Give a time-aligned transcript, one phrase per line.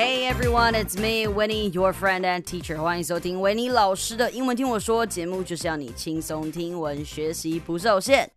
[0.00, 2.76] Hey everyone, it's me, Winnie, your friend and teacher.
[2.76, 8.30] 欢迎收听维尼老师的英文听我说节目，就是要你轻松听闻，学习不受限。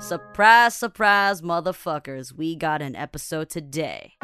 [0.00, 2.32] Surprise, surprise, motherfuckers.
[2.36, 4.14] We got an episode today.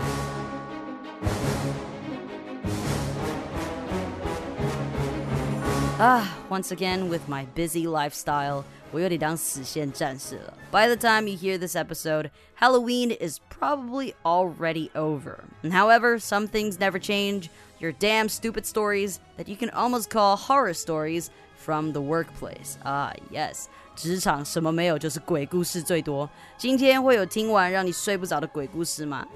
[6.01, 10.55] Ah, once again with my busy lifestyle, 我有点当死线战士了.
[10.71, 12.31] By the time you hear this episode,
[12.61, 15.39] Halloween is probably already over.
[15.63, 17.49] And however, some things never change.
[17.79, 22.77] Your damn stupid stories that you can almost call horror stories from the workplace.
[22.85, 23.67] Ah, yes.
[23.95, 26.29] 职场什么没有，就是鬼故事最多。
[26.59, 29.27] 今天会有听完让你睡不着的鬼故事吗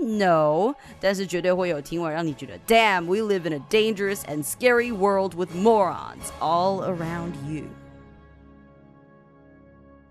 [0.00, 7.64] ？no，但是绝对会有听完让你觉得 Damn, we live in a dangerous and scary world with morons all around you.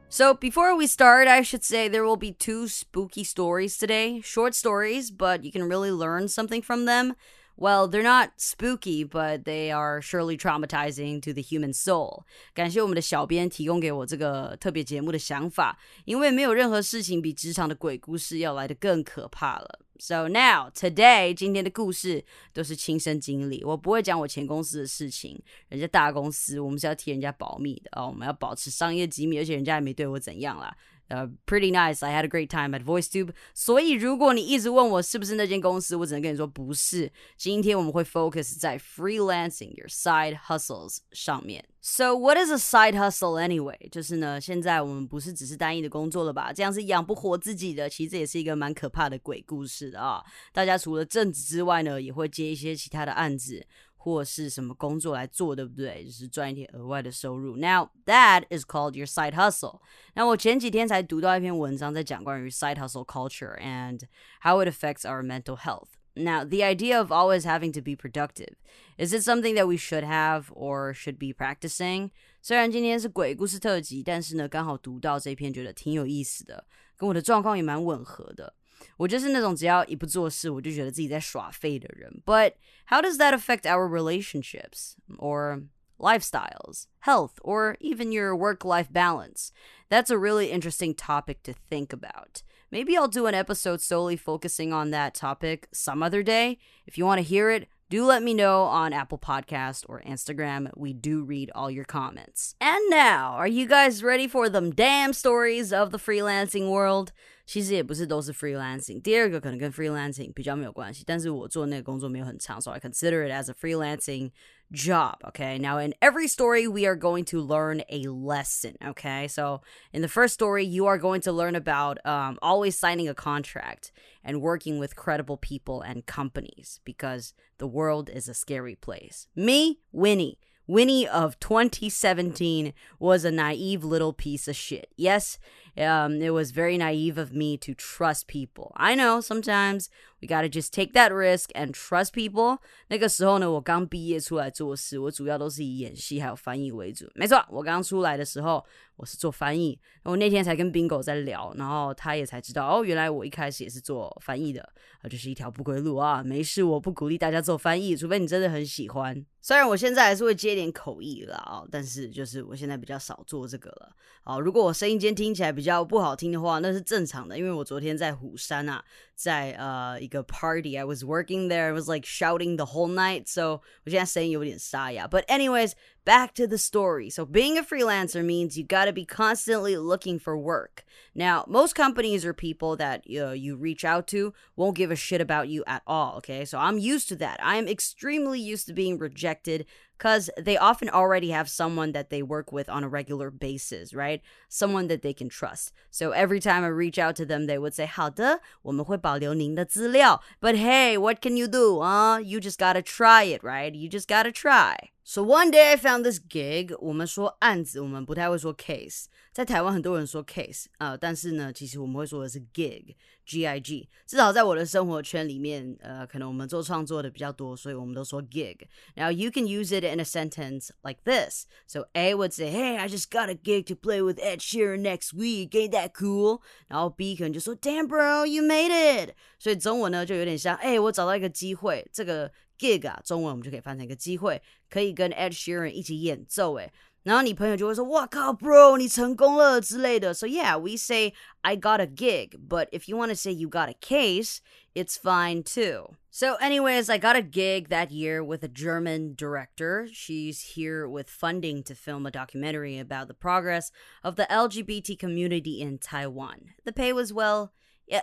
[0.09, 4.21] So, before we start, I should say there will be two spooky stories today.
[4.21, 7.16] Short stories, but you can really learn something from them.
[7.61, 12.25] Well, they're not spooky, but they are surely traumatizing to the human soul.
[12.55, 19.80] 感谢我们的小编提供给我这个特别节目的想法，因为没有任何事情比职场的鬼故事要来的更可怕了。
[19.98, 25.39] So now today，今天的故事都是亲身经历，我不会讲我前公司的事情。
[25.69, 30.74] 人家大公司，我们是要替人家保密的哦，我们要保持商业机密，而且人家也没对我怎样啦。
[31.09, 32.03] 呃，pretty nice.
[32.03, 33.30] I had a great time at VoiceTube.
[33.53, 37.11] 所以如果你一直问我是不是那间公司，我只能跟你说不是。
[37.38, 41.63] 今天我们会 focus 在 freelancing your side hustles 上面。
[41.80, 43.88] So what is a side hustle anyway？
[43.91, 46.52] 就是呢，现在我们不是只是单一的工作了吧？
[46.52, 47.88] 这样是养不活自己的。
[47.88, 50.23] 其实这也是一个蛮可怕的鬼故事的啊。
[50.52, 53.63] 大家除了正职之外呢，也会接一些其他的案子。
[53.99, 56.03] 或是什么工作来做，对不对？
[56.05, 57.58] 就是赚一点额外的收入。
[57.58, 59.81] Now that is called your side hustle。
[60.14, 64.02] 那我前几天才读到一篇文章，在讲关于 side hustle culture and
[64.42, 65.89] how it affects our mental health.
[66.17, 68.55] Now, the idea of always having to be productive
[68.98, 72.11] is it something that we should have or should be practicing?
[72.42, 76.65] 虽然今天是鬼故事特辑，但是呢，刚好读到这篇，觉得挺有意思的，
[76.95, 78.53] 跟我的状况也蛮吻合的。
[78.98, 82.21] 我就是那种只要一不做事，我就觉得自己在耍废的人。
[82.26, 82.53] But
[82.87, 85.64] how does that affect our relationships or
[85.98, 89.52] lifestyles, health, or even your work life balance?
[89.89, 92.43] That's a really interesting topic to think about.
[92.71, 96.58] Maybe I'll do an episode solely focusing on that topic some other day.
[96.86, 100.71] If you want to hear it, do let me know on Apple Podcast or Instagram.
[100.76, 102.55] We do read all your comments.
[102.59, 107.11] And now, are you guys ready for them damn stories of the freelancing world?
[107.49, 109.02] 其实也不是都是 freelancing。
[109.02, 114.31] 第二个可能跟 freelancing 比较没有关系，但是我做那个工作没有很长，so I consider it as a freelancing
[114.71, 115.17] job.
[115.23, 115.59] Okay.
[115.59, 118.76] Now, in every story, we are going to learn a lesson.
[118.83, 119.27] Okay.
[119.27, 119.61] So,
[119.93, 123.92] in the first story, you are going to learn about um, always signing a contract
[124.23, 129.27] and working with credible people and companies because the world is a scary place.
[129.36, 130.39] Me, Winnie.
[130.68, 134.89] Winnie of 2017 was a naive little piece of shit.
[134.98, 135.38] Yes,
[135.79, 138.73] um, it was very naive of me to trust people.
[138.76, 142.58] I know sometimes we gotta just take that risk and trust people。
[142.88, 147.11] 那个时候呢，我刚毕业出来做事，我主要都是以演戏还有翻译为主。
[147.14, 148.64] 没错，我刚出来的时候
[148.97, 149.79] 我是做翻译。
[150.05, 154.62] 我那天才跟 Bingo 在聊，然后他也才知道哦，原来我一开始也是做翻译的，
[155.03, 156.23] 啊，这是一条不归路啊。
[156.23, 159.25] 没事，我不鼓励大家做翻译，除非你真的很喜欢。
[159.43, 163.91] 虽然我现在还是会接点口译了啊，但是就是我现在比较少做这个了。
[164.23, 168.85] 好，如果我声音间听起来比较不好听的话，那是正常的，因为我昨天在虎山啊，
[169.19, 175.25] 在呃一个 party I was working there I was like shouting the whole night so 我现在声音有点沙哑 but
[175.25, 175.71] anyways
[176.09, 180.19] back to the story so being a freelancer means you got to be constantly looking
[180.19, 180.83] for work
[181.15, 185.21] now most companies or people that uh, you reach out to won't give a shit
[185.21, 189.00] about you at all okay so I'm used to that I'm extremely used to being
[189.00, 189.65] rejected
[189.97, 194.21] because they often already have someone that they work with on a regular basis, right?
[194.50, 195.71] Someone that they can trust.
[195.89, 200.21] So every time I reach out to them, they would say, 好的，我们会保留您的资料.
[200.41, 201.79] But hey, what can you do?
[201.79, 203.73] Uh, you just gotta try it, right?
[203.73, 204.75] You just gotta try.
[205.03, 206.75] So one day I found this gig.
[206.79, 209.06] 我们说案子，我们不太会说 case。
[209.31, 213.89] 在台湾很多人说 case 啊、呃，但是呢，其实我们会说的是 gig，G I G。
[214.07, 221.45] 至少在我的生活圈里面，呃，可能我们做创作的比较多，所以我们都说 gig。Now you can use it in a sentence like this.
[221.67, 224.81] So A would say, "Hey, I just got a gig to play with Ed Sheeran
[224.81, 225.50] next week.
[225.50, 235.31] Ain't that cool?" 然后 B 可能就说，"Damn, bro, you made it." 所以中文呢就有点像，哎，我找到一个机会，这个 gig 啊，中文我们就可以翻成一个机会， 可以跟 Ed
[235.31, 236.53] Sheeran 一起演奏。
[236.56, 236.71] 诶，
[237.03, 243.47] 然后你朋友就会说：“哇靠，bro，你成功了之类的。” So yeah, we say I got a gig, but if you want to say you
[243.47, 244.39] got a case,
[244.73, 245.95] it's fine too.
[246.09, 249.85] So, anyways, I got a gig that year with a German director.
[249.91, 253.69] She's here with funding to film a documentary about the progress
[254.01, 256.53] of the LGBT community in Taiwan.
[256.63, 257.51] The pay was well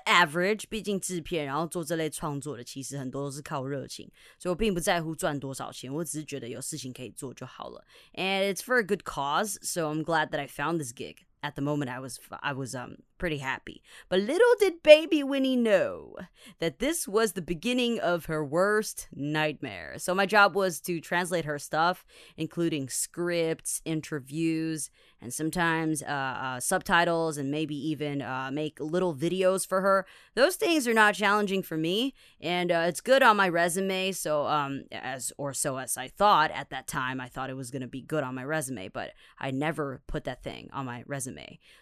[0.04, 7.84] average，毕竟制片，然后做这类创作的，其实很多都是靠热情，所以我并不在乎赚多少钱，我只是觉得有事情可以做就好了。
[8.14, 11.16] And it's for a good cause, so I'm glad that I found this gig.
[11.43, 13.81] At the moment, I was I was um pretty happy.
[14.09, 16.15] But little did baby Winnie know
[16.59, 19.95] that this was the beginning of her worst nightmare.
[19.97, 22.05] So my job was to translate her stuff,
[22.37, 24.89] including scripts, interviews,
[25.19, 30.05] and sometimes uh, uh, subtitles, and maybe even uh, make little videos for her.
[30.35, 34.11] Those things are not challenging for me, and uh, it's good on my resume.
[34.11, 37.71] So um, as or so as I thought at that time, I thought it was
[37.71, 41.26] gonna be good on my resume, but I never put that thing on my resume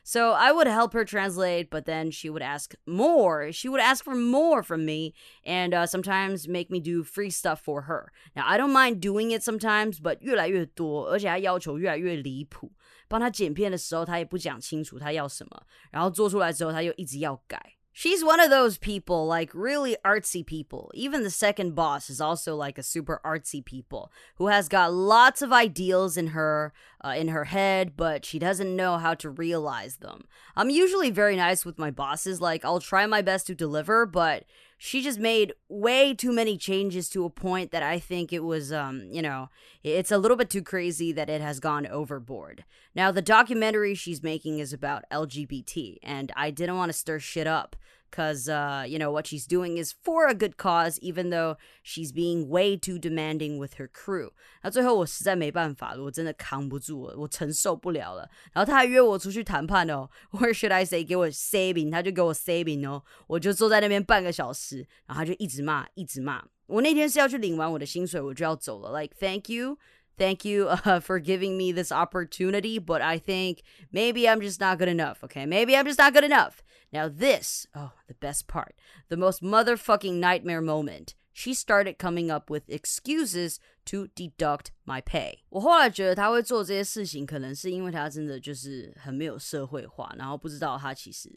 [0.03, 3.53] So I would help her translate translate, but then she would ask more.
[3.53, 7.61] She would ask for more from me and uh, sometimes make me do free stuff
[7.61, 8.13] for her.
[8.35, 12.73] Now, I don't mind doing it sometimes, but 越来越多，而且他要求越来越离谱。
[13.09, 17.75] 帮他剪片的时候，他也不讲清楚他要什么，然后做出来之后，他又一直要改。
[17.93, 20.93] She's one of those people, like really artsy people.
[20.95, 25.43] Even the second boss is also like a super artsy people who has got lots
[25.43, 26.73] of ideals in her
[27.06, 30.26] uh, in her head, but she doesn't know how to realize them.
[30.56, 34.46] I'm usually very nice with my bosses, like I'll try my best to deliver, but
[34.78, 38.74] she just made way too many changes to a point that I think it was,
[38.74, 39.50] um, you know,
[39.84, 42.66] it's a little bit too crazy that it has gone overboard.
[42.96, 47.46] Now, the documentary she's making is about LGBT, and I didn't want to stir shit
[47.46, 47.76] up
[48.15, 52.13] because uh, you know what she's doing is for a good cause, even though she's
[52.13, 54.33] being way too demanding with her crew.
[54.63, 58.29] 那最后我实在没办法了，我真的扛不住了，我承受不了了。
[58.53, 66.45] 然后他还约我出去谈判哦，or should I say 给我 saving，他就给我 saving 哦，我就坐在那边半个小时，然后他就一直骂，一直骂。
[66.67, 69.01] 我那天是要去领完我的薪水，我就要走了。
[69.01, 69.79] Like thank you.
[70.19, 74.79] Thank you uh, for giving me this opportunity, but I think maybe I'm just not
[74.79, 75.47] good enough, okay?
[75.47, 76.63] Maybe I'm just not good enough.
[76.93, 78.75] Now, this, oh, the best part,
[79.09, 81.15] the most motherfucking nightmare moment.
[81.33, 85.39] She started coming up with excuses to deduct my pay.
[85.49, 91.31] 我后来觉得他会做这些事情，可能是因为他真的就是很没有社会化，然后不知道他其实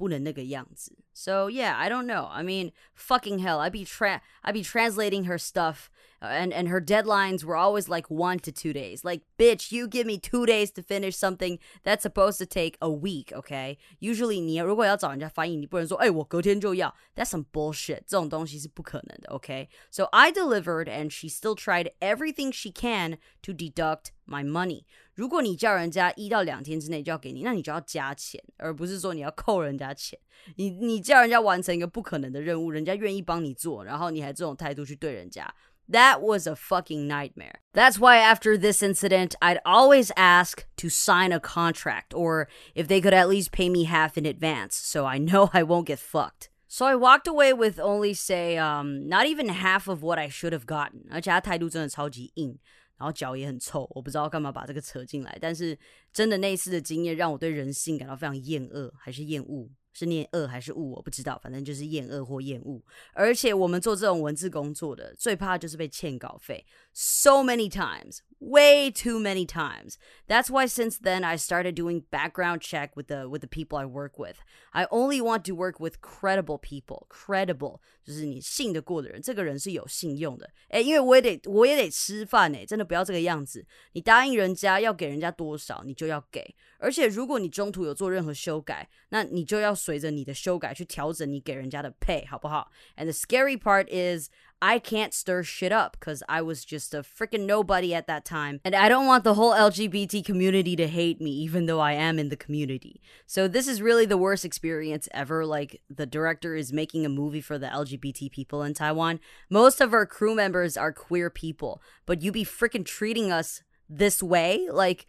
[0.00, 0.96] 不能那个样子。
[1.12, 2.26] So yeah, I don't know.
[2.26, 5.88] I mean, fucking hell, I'd be tra- I'd be translating her stuff
[6.20, 9.02] uh, and and her deadlines were always like one to two days.
[9.02, 12.90] Like, bitch, you give me two days to finish something that's supposed to take a
[12.90, 13.32] week.
[13.32, 16.94] Okay, usually 你如果要找人家翻译，你不能说，哎、欸，我隔天就要。
[17.14, 18.02] That's some bullshit.
[18.06, 19.30] 这种东西是不可能的。
[19.30, 24.84] Okay, so I delivered, and she still tried everything she can to deduct my money.
[25.20, 30.18] 如果你叫人家一到两天之内就要给你，那你就要加钱，而不是说你要扣人家钱。
[30.56, 35.52] 你你叫人家完成一个不可能的任务，人家愿意帮你做，然后你还这种态度去对人家。
[35.88, 37.60] that was a fucking nightmare.
[37.72, 43.00] That's why after this incident, I'd always ask to sign a contract or if they
[43.00, 46.50] could at least pay me half in advance so I know I won't get fucked.
[46.68, 50.52] So I walked away with only say um not even half of what I should
[50.52, 51.06] have gotten.
[51.10, 52.58] 而且他态度真的超级硬。
[53.01, 55.35] 然后脚也很臭，我不知道干嘛把这个扯进来。
[55.41, 55.75] 但是
[56.13, 59.67] 真的那一次的经验让我对人性感到非常厌恶，还是厌恶。
[59.93, 62.81] 是念恶还是恶，我不知道，反正就是厌恶或厌恶。
[63.13, 66.65] 而且我们做这种文字工作的，最怕就是被欠稿费。
[66.93, 69.95] So many times, way too many times.
[70.27, 73.85] That's why since then I started doing background check with the with the people I
[73.85, 74.37] work with.
[74.71, 77.07] I only want to work with credible people.
[77.07, 80.49] Credible 就是你信得过的人，这个人是有信用的。
[80.69, 83.65] 哎，因为我也得我也得吃饭哎，真的不要这个样子。
[83.93, 86.55] 你答应人家要给人家多少，你就要给。
[86.77, 92.70] 而且如果你中途有做任何修改，那你就要随着你的修改去调整你给人家的 pay，好不好？
[92.96, 97.44] And the scary part is I can't stir shit up because I was just a freaking
[97.44, 98.60] nobody at that time.
[98.64, 102.18] And I don't want the whole LGBT community to hate me, even though I am
[102.18, 103.02] in the community.
[103.26, 105.44] So this is really the worst experience ever.
[105.44, 109.20] Like, the director is making a movie for the LGBT people in Taiwan.
[109.50, 114.22] Most of our crew members are queer people, but you be freaking treating us this
[114.22, 114.68] way?
[114.72, 115.06] Like,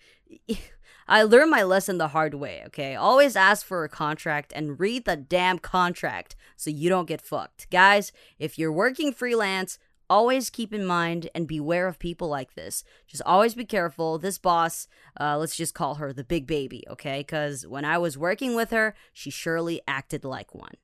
[1.08, 2.94] I learned my lesson the hard way, okay?
[2.94, 7.68] Always ask for a contract and read the damn contract so you don't get fucked.
[7.70, 9.78] Guys, if you're working freelance,
[10.08, 12.84] always keep in mind and beware of people like this.
[13.06, 14.18] Just always be careful.
[14.18, 14.86] This boss,
[15.20, 17.20] uh, let's just call her the big baby, okay?
[17.20, 20.74] Because when I was working with her, she surely acted like one.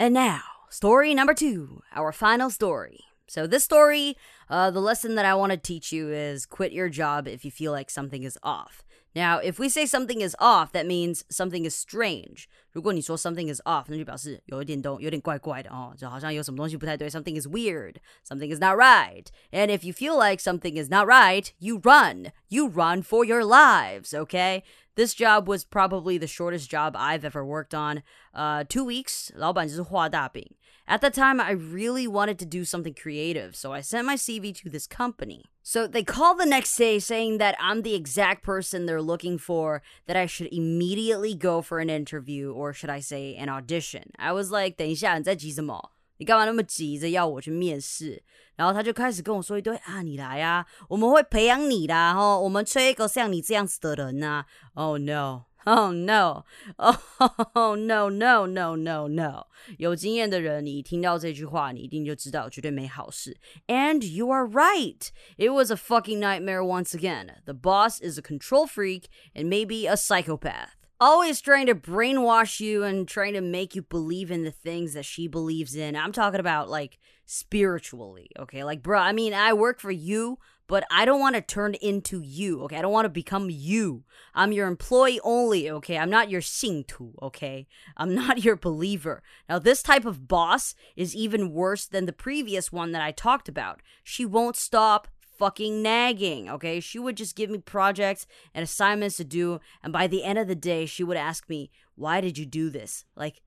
[0.00, 3.00] And now, story number two, our final story.
[3.28, 4.16] So, this story,
[4.48, 7.50] uh, the lesson that I want to teach you is quit your job if you
[7.50, 8.84] feel like something is off.
[9.16, 12.46] Now, if we say something is off, that means something is strange.
[12.72, 17.08] 如果你说 something is off，那就表示有一点东有点怪怪的哦，就好像有什么东西不太对。
[17.08, 17.96] Something is weird.
[18.28, 19.24] Something is not right.
[19.50, 22.32] And if you feel like something is not right, you run.
[22.48, 24.12] You run for your lives.
[24.12, 24.62] Okay.
[24.94, 28.02] This job was probably the shortest job I've ever worked on.
[28.32, 29.30] Uh, two weeks.
[29.34, 30.56] 老板就是画大饼。
[30.88, 34.70] at the time, I really wanted to do something creative, so I sent my CV to
[34.70, 35.46] this company.
[35.60, 39.82] So they called the next day saying that I'm the exact person they're looking for,
[40.06, 44.12] that I should immediately go for an interview, or should I say, an audition.
[44.16, 45.90] I was like, 等一下，你在急什么？
[46.21, 48.21] 你干嘛那么急着要我去面试？
[48.55, 54.45] 然后他就开始跟我说一堆啊，你来啊，我们会培养你的哈，我们缺一个像你这样子的人呐。
[54.75, 55.45] Oh no。
[55.63, 56.43] Oh no!
[56.77, 59.47] Oh no no no no no!
[59.77, 63.39] 有经验的人，你听到这句话，你一定就知道绝对没好事。
[63.65, 65.09] And you are right.
[65.37, 67.41] It was a fucking nightmare once again.
[67.45, 70.80] The boss is a control freak and maybe a psychopath.
[71.01, 75.03] Always trying to brainwash you and trying to make you believe in the things that
[75.03, 75.95] she believes in.
[75.95, 78.63] I'm talking about like spiritually, okay?
[78.63, 82.21] Like, bro, I mean, I work for you, but I don't want to turn into
[82.21, 82.77] you, okay?
[82.77, 84.03] I don't want to become you.
[84.35, 85.97] I'm your employee only, okay?
[85.97, 87.65] I'm not your 信徒, okay?
[87.97, 89.23] I'm not your believer.
[89.49, 93.49] Now, this type of boss is even worse than the previous one that I talked
[93.49, 93.81] about.
[94.03, 95.07] She won't stop
[95.41, 96.79] fucking nagging, okay?
[96.79, 100.47] She would just give me projects and assignments to do, and by the end of
[100.47, 103.05] the day, she would ask me, Why did you do this?
[103.15, 103.41] Like,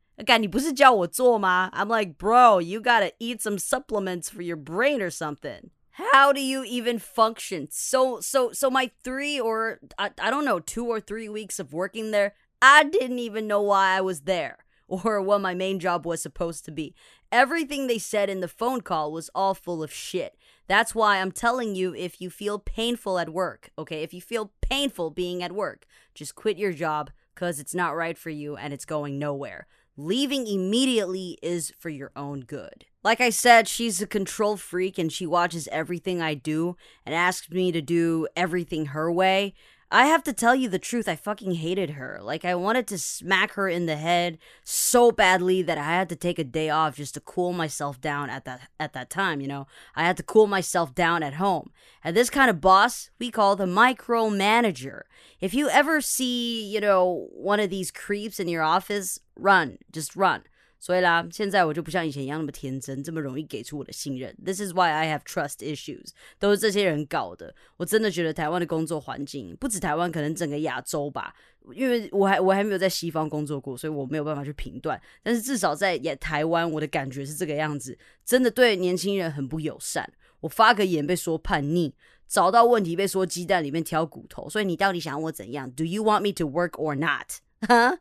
[1.72, 5.70] I'm like, bro, you gotta eat some supplements for your brain or something.
[5.92, 7.68] How do you even function?
[7.70, 11.72] So so so my three or I, I don't know two or three weeks of
[11.72, 16.06] working there i didn't even know why i was there or what my main job
[16.06, 16.94] was supposed to be.
[17.32, 21.32] Everything they said in the phone call was all full of shit that's why i'm
[21.32, 25.52] telling you if you feel painful at work okay if you feel painful being at
[25.52, 29.66] work just quit your job because it's not right for you and it's going nowhere
[29.96, 35.12] leaving immediately is for your own good like I said, she's a control freak and
[35.12, 39.52] she watches everything I do and asks me to do everything her way.
[39.90, 42.18] I have to tell you the truth, I fucking hated her.
[42.22, 46.16] Like, I wanted to smack her in the head so badly that I had to
[46.16, 49.48] take a day off just to cool myself down at that at that time, you
[49.48, 49.66] know.
[49.94, 51.70] I had to cool myself down at home.
[52.02, 55.02] And this kind of boss, we call the micromanager.
[55.40, 60.16] If you ever see, you know, one of these creeps in your office, run, just
[60.16, 60.44] run.
[60.84, 64.36] 所以啦，现在我就不像以前一样那么天真，这么容易给出我的信任。
[64.44, 67.54] This is why I have trust issues，都是这些人搞的。
[67.78, 71.34] 我真的觉得台湾的工作环境，不止台湾，可能整个亚洲吧。
[71.72, 75.00] 因为我还我还没有在西方工作过，所以我没有办法去评断。
[75.22, 80.06] 但是至少在也台湾，我的感觉是这个样子，真的对年轻人很不友善。
[80.40, 81.94] 我发个言被说叛逆，
[82.28, 84.50] 找到问题被说鸡蛋里面挑骨头。
[84.50, 87.40] 所以你到底想我怎样？Do you want me to work or not？
[87.67, 87.97] Huh?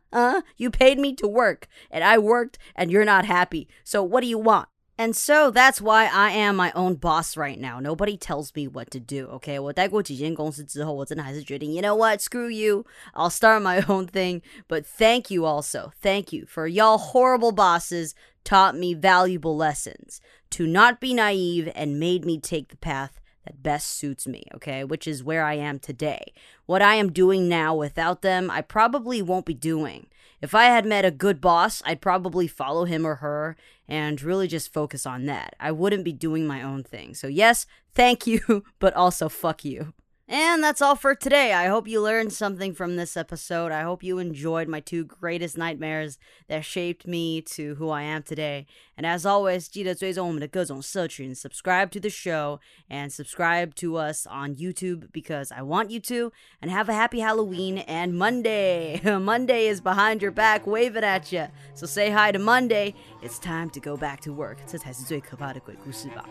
[0.57, 3.67] You paid me to work, and I worked, and you're not happy.
[3.83, 4.69] So what do you want?
[4.97, 7.79] And so that's why I am my own boss right now.
[7.79, 9.27] Nobody tells me what to do.
[9.35, 12.19] Okay, 我待过几间公司之后，我真的还是决定, you know what?
[12.19, 12.85] Screw you.
[13.13, 14.41] I'll start my own thing.
[14.67, 15.93] But thank you also.
[16.01, 18.13] Thank you for y'all horrible bosses
[18.43, 20.19] taught me valuable lessons
[20.51, 24.84] to not be naive and made me take the path that best suits me, okay?
[24.84, 26.32] Which is where I am today.
[26.66, 30.06] What I am doing now without them, I probably won't be doing.
[30.40, 33.56] If I had met a good boss, I'd probably follow him or her
[33.88, 35.54] and really just focus on that.
[35.60, 37.14] I wouldn't be doing my own thing.
[37.14, 39.94] So, yes, thank you, but also fuck you.
[40.31, 41.53] And that's all for today.
[41.53, 43.71] I hope you learned something from this episode.
[43.71, 48.21] I hope you enjoyed my two greatest nightmares that shaped me to who I am
[48.21, 48.67] today.
[48.95, 52.59] And as always, 记得追踪我们的各种社群, subscribe to the show
[52.91, 56.31] and subscribe to us on YouTube because I want you to.
[56.61, 59.01] And have a happy Halloween and Monday.
[59.03, 61.47] Monday is behind your back waving at you.
[61.73, 62.93] So say hi to Monday.
[63.23, 64.59] It's time to go back to work.
[64.67, 66.23] 这才是最可怕的鬼故事吧。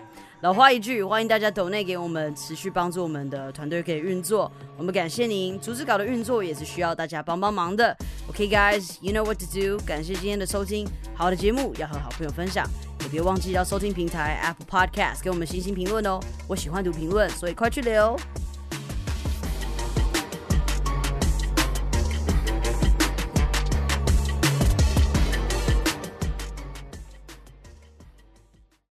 [0.43, 4.51] 老话一句，欢迎大家抖内给我们，持续帮助我们的团队可以运作。
[4.75, 7.95] 我们感谢您，组织稿的运作也是需要大家帮帮忙的。
[8.27, 9.81] OK guys, you know what to do。
[9.85, 10.85] 感谢今天的收听，
[11.15, 12.67] 好的节目要和好朋友分享，
[13.03, 16.19] 也别忘记要收听平台 Apple Podcast 给我们星星评论哦。
[16.49, 18.13] 我喜欢读评论，所以快去留。